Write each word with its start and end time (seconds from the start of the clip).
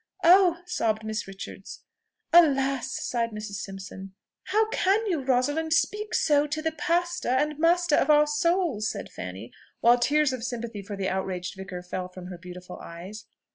"Oh!" 0.23 0.61
sobbed 0.65 1.03
Miss 1.03 1.27
Richards. 1.27 1.83
"Alas!" 2.33 2.91
sighed 3.05 3.29
Mrs. 3.29 3.61
Simpson. 3.61 4.15
"How 4.45 4.67
can 4.71 5.05
you, 5.05 5.21
Rosalind, 5.21 5.73
speak 5.73 6.15
so 6.15 6.47
to 6.47 6.59
the 6.59 6.71
pastor 6.71 7.29
and 7.29 7.59
master 7.59 7.97
of 7.97 8.09
our 8.09 8.25
souls?" 8.25 8.89
said 8.89 9.11
Fanny, 9.11 9.51
while 9.79 9.99
tears 9.99 10.33
of 10.33 10.43
sympathy 10.43 10.81
for 10.81 10.95
the 10.97 11.07
outraged 11.07 11.55
vicar 11.55 11.83
fell 11.83 12.07
from 12.09 12.29
her 12.29 12.39
beautiful 12.39 12.79
eyes. 12.79 13.27